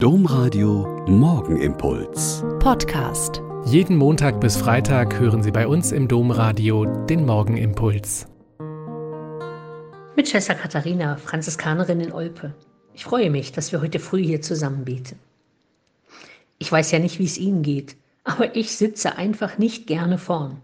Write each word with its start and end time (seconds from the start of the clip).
Domradio 0.00 1.04
Morgenimpuls. 1.08 2.44
Podcast. 2.60 3.42
Jeden 3.64 3.96
Montag 3.96 4.40
bis 4.40 4.56
Freitag 4.56 5.18
hören 5.18 5.42
Sie 5.42 5.50
bei 5.50 5.66
uns 5.66 5.90
im 5.90 6.06
Domradio 6.06 6.84
den 6.84 7.26
Morgenimpuls. 7.26 8.28
Mit 10.14 10.28
Schwester 10.28 10.54
Katharina, 10.54 11.16
Franziskanerin 11.16 11.98
in 11.98 12.12
Olpe. 12.12 12.54
Ich 12.94 13.06
freue 13.06 13.28
mich, 13.28 13.50
dass 13.50 13.72
wir 13.72 13.80
heute 13.80 13.98
früh 13.98 14.22
hier 14.22 14.40
zusammen 14.40 14.84
beten. 14.84 15.18
Ich 16.58 16.70
weiß 16.70 16.92
ja 16.92 17.00
nicht, 17.00 17.18
wie 17.18 17.24
es 17.24 17.36
Ihnen 17.36 17.62
geht, 17.62 17.96
aber 18.22 18.54
ich 18.54 18.76
sitze 18.76 19.16
einfach 19.16 19.58
nicht 19.58 19.88
gerne 19.88 20.18
vorn. 20.18 20.62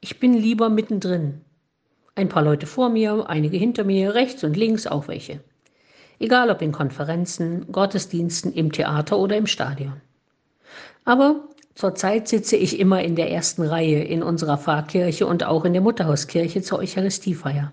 Ich 0.00 0.20
bin 0.20 0.34
lieber 0.34 0.70
mittendrin. 0.70 1.40
Ein 2.14 2.28
paar 2.28 2.44
Leute 2.44 2.68
vor 2.68 2.90
mir, 2.90 3.28
einige 3.28 3.56
hinter 3.56 3.82
mir, 3.82 4.14
rechts 4.14 4.44
und 4.44 4.56
links 4.56 4.86
auch 4.86 5.08
welche. 5.08 5.40
Egal 6.22 6.50
ob 6.50 6.62
in 6.62 6.70
Konferenzen, 6.70 7.66
Gottesdiensten, 7.72 8.52
im 8.52 8.70
Theater 8.70 9.18
oder 9.18 9.36
im 9.36 9.48
Stadion. 9.48 10.00
Aber 11.04 11.48
zurzeit 11.74 12.28
sitze 12.28 12.54
ich 12.54 12.78
immer 12.78 13.02
in 13.02 13.16
der 13.16 13.32
ersten 13.32 13.62
Reihe 13.62 14.04
in 14.04 14.22
unserer 14.22 14.56
Pfarrkirche 14.56 15.26
und 15.26 15.42
auch 15.42 15.64
in 15.64 15.72
der 15.72 15.82
Mutterhauskirche 15.82 16.62
zur 16.62 16.78
Eucharistiefeier. 16.78 17.72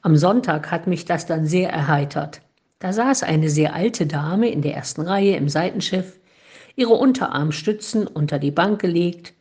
Am 0.00 0.16
Sonntag 0.16 0.70
hat 0.70 0.86
mich 0.86 1.04
das 1.04 1.26
dann 1.26 1.44
sehr 1.44 1.68
erheitert. 1.68 2.40
Da 2.78 2.94
saß 2.94 3.22
eine 3.22 3.50
sehr 3.50 3.74
alte 3.74 4.06
Dame 4.06 4.48
in 4.48 4.62
der 4.62 4.74
ersten 4.74 5.02
Reihe 5.02 5.36
im 5.36 5.50
Seitenschiff, 5.50 6.18
ihre 6.74 6.94
Unterarmstützen 6.94 8.06
unter 8.06 8.38
die 8.38 8.50
Bank 8.50 8.80
gelegt, 8.80 9.34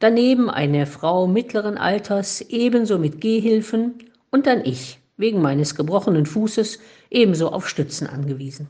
daneben 0.00 0.50
eine 0.50 0.86
Frau 0.86 1.28
mittleren 1.28 1.78
Alters, 1.78 2.40
ebenso 2.40 2.98
mit 2.98 3.20
Gehhilfen, 3.20 4.10
und 4.32 4.48
dann 4.48 4.64
ich, 4.64 4.98
wegen 5.18 5.42
meines 5.42 5.74
gebrochenen 5.74 6.24
Fußes, 6.24 6.78
ebenso 7.10 7.52
auf 7.52 7.68
Stützen 7.68 8.06
angewiesen. 8.06 8.68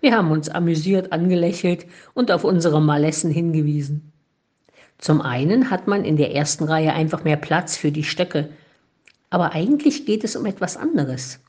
Wir 0.00 0.16
haben 0.16 0.30
uns 0.30 0.48
amüsiert 0.48 1.12
angelächelt 1.12 1.86
und 2.14 2.30
auf 2.30 2.44
unsere 2.44 2.80
Malessen 2.80 3.30
hingewiesen. 3.30 4.12
Zum 4.98 5.20
einen 5.20 5.70
hat 5.70 5.88
man 5.88 6.04
in 6.04 6.16
der 6.16 6.34
ersten 6.34 6.64
Reihe 6.64 6.92
einfach 6.92 7.24
mehr 7.24 7.36
Platz 7.36 7.76
für 7.76 7.90
die 7.90 8.04
Stöcke, 8.04 8.50
aber 9.30 9.52
eigentlich 9.52 10.06
geht 10.06 10.24
es 10.24 10.36
um 10.36 10.46
etwas 10.46 10.76
anderes. 10.76 11.40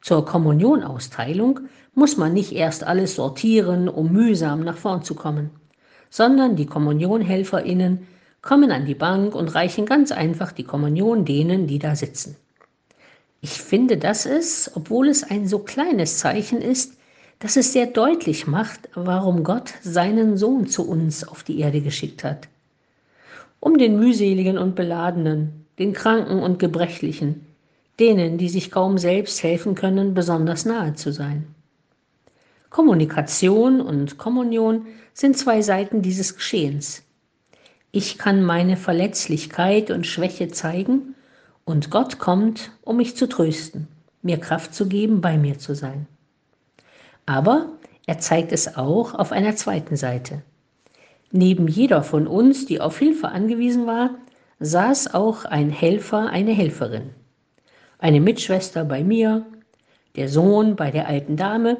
Zur 0.00 0.24
Kommunionausteilung 0.24 1.60
muss 1.94 2.16
man 2.16 2.32
nicht 2.32 2.52
erst 2.52 2.84
alles 2.84 3.14
sortieren, 3.16 3.88
um 3.88 4.12
mühsam 4.12 4.60
nach 4.60 4.76
vorn 4.76 5.02
zu 5.02 5.14
kommen, 5.14 5.50
sondern 6.10 6.56
die 6.56 6.66
Kommunionhelferinnen 6.66 8.06
kommen 8.42 8.70
an 8.70 8.86
die 8.86 8.94
Bank 8.94 9.34
und 9.34 9.54
reichen 9.54 9.86
ganz 9.86 10.12
einfach 10.12 10.52
die 10.52 10.64
Kommunion 10.64 11.24
denen, 11.24 11.66
die 11.66 11.78
da 11.78 11.96
sitzen. 11.96 12.36
Ich 13.40 13.50
finde, 13.50 13.96
dass 13.96 14.26
es, 14.26 14.70
obwohl 14.74 15.08
es 15.08 15.22
ein 15.22 15.46
so 15.46 15.60
kleines 15.60 16.18
Zeichen 16.18 16.60
ist, 16.60 16.94
dass 17.38 17.56
es 17.56 17.72
sehr 17.72 17.86
deutlich 17.86 18.48
macht, 18.48 18.88
warum 18.94 19.44
Gott 19.44 19.74
seinen 19.82 20.36
Sohn 20.36 20.66
zu 20.66 20.88
uns 20.88 21.26
auf 21.26 21.44
die 21.44 21.60
Erde 21.60 21.80
geschickt 21.80 22.24
hat. 22.24 22.48
Um 23.60 23.78
den 23.78 23.98
mühseligen 23.98 24.58
und 24.58 24.74
beladenen, 24.74 25.66
den 25.78 25.92
Kranken 25.92 26.40
und 26.40 26.58
Gebrechlichen, 26.58 27.46
denen, 28.00 28.38
die 28.38 28.48
sich 28.48 28.72
kaum 28.72 28.98
selbst 28.98 29.42
helfen 29.42 29.76
können, 29.76 30.14
besonders 30.14 30.64
nahe 30.64 30.94
zu 30.94 31.12
sein. 31.12 31.46
Kommunikation 32.70 33.80
und 33.80 34.18
Kommunion 34.18 34.86
sind 35.14 35.38
zwei 35.38 35.62
Seiten 35.62 36.02
dieses 36.02 36.34
Geschehens. 36.34 37.02
Ich 37.92 38.18
kann 38.18 38.42
meine 38.42 38.76
Verletzlichkeit 38.76 39.90
und 39.90 40.06
Schwäche 40.06 40.48
zeigen 40.48 41.14
und 41.68 41.90
Gott 41.90 42.18
kommt, 42.18 42.72
um 42.82 42.96
mich 42.96 43.16
zu 43.16 43.28
trösten, 43.28 43.88
mir 44.22 44.38
Kraft 44.38 44.74
zu 44.74 44.88
geben, 44.88 45.20
bei 45.20 45.38
mir 45.38 45.58
zu 45.58 45.74
sein. 45.74 46.06
Aber 47.26 47.66
er 48.06 48.18
zeigt 48.18 48.52
es 48.52 48.76
auch 48.76 49.14
auf 49.14 49.32
einer 49.32 49.54
zweiten 49.54 49.96
Seite. 49.96 50.42
Neben 51.30 51.68
jeder 51.68 52.02
von 52.02 52.26
uns, 52.26 52.66
die 52.66 52.80
auf 52.80 52.98
Hilfe 52.98 53.28
angewiesen 53.28 53.86
war, 53.86 54.10
saß 54.60 55.14
auch 55.14 55.44
ein 55.44 55.70
Helfer, 55.70 56.30
eine 56.30 56.52
Helferin 56.52 57.10
eine 57.98 58.20
Mitschwester 58.20 58.84
bei 58.84 59.02
mir, 59.02 59.44
der 60.16 60.28
Sohn 60.28 60.76
bei 60.76 60.90
der 60.90 61.08
alten 61.08 61.36
Dame 61.36 61.76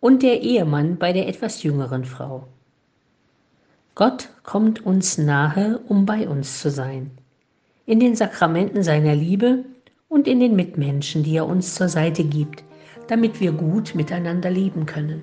und 0.00 0.22
der 0.22 0.42
Ehemann 0.42 0.98
bei 0.98 1.12
der 1.12 1.28
etwas 1.28 1.62
jüngeren 1.62 2.04
Frau. 2.04 2.48
Gott 3.94 4.30
kommt 4.42 4.84
uns 4.84 5.18
nahe, 5.18 5.78
um 5.88 6.06
bei 6.06 6.28
uns 6.28 6.60
zu 6.60 6.70
sein, 6.70 7.10
in 7.86 8.00
den 8.00 8.16
Sakramenten 8.16 8.82
seiner 8.82 9.14
Liebe 9.14 9.64
und 10.08 10.28
in 10.28 10.40
den 10.40 10.56
Mitmenschen, 10.56 11.22
die 11.22 11.36
er 11.36 11.46
uns 11.46 11.74
zur 11.74 11.88
Seite 11.88 12.24
gibt, 12.24 12.64
damit 13.08 13.40
wir 13.40 13.52
gut 13.52 13.94
miteinander 13.94 14.50
leben 14.50 14.86
können. 14.86 15.22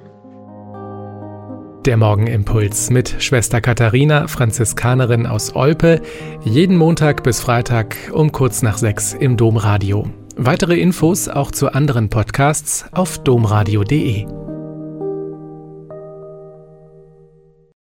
Der 1.85 1.95
Morgenimpuls 1.95 2.89
mit 2.89 3.15
Schwester 3.19 3.61
Katharina, 3.61 4.27
Franziskanerin 4.27 5.25
aus 5.25 5.55
Olpe, 5.55 6.01
jeden 6.43 6.75
Montag 6.75 7.23
bis 7.23 7.39
Freitag 7.39 7.95
um 8.11 8.31
kurz 8.31 8.61
nach 8.61 8.77
sechs 8.77 9.13
im 9.13 9.37
Domradio. 9.37 10.09
Weitere 10.35 10.77
Infos 10.77 11.29
auch 11.29 11.51
zu 11.51 11.73
anderen 11.73 12.09
Podcasts 12.09 12.85
auf 12.91 13.17
domradio.de. 13.23 14.38